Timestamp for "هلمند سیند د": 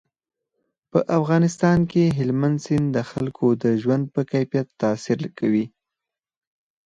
2.17-2.97